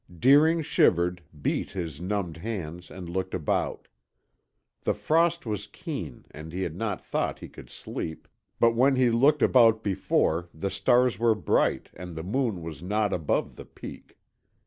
Deering 0.17 0.63
shivered, 0.63 1.21
beat 1.43 1.69
his 1.69 2.01
numbed 2.01 2.37
hands, 2.37 2.89
and 2.89 3.07
looked 3.07 3.35
about. 3.35 3.87
The 4.81 4.95
frost 4.95 5.45
was 5.45 5.67
keen 5.67 6.25
and 6.31 6.51
he 6.51 6.63
had 6.63 6.75
not 6.75 7.05
thought 7.05 7.37
he 7.37 7.47
could 7.47 7.69
sleep, 7.69 8.27
but 8.59 8.71
when 8.75 8.95
he 8.95 9.11
looked 9.11 9.43
about 9.43 9.83
before 9.83 10.49
the 10.55 10.71
stars 10.71 11.19
were 11.19 11.35
bright 11.35 11.91
and 11.93 12.15
the 12.15 12.23
moon 12.23 12.63
was 12.63 12.81
not 12.81 13.13
above 13.13 13.57
the 13.57 13.65
peak. 13.65 14.17